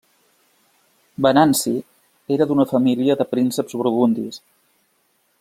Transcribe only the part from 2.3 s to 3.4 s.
era d'una família de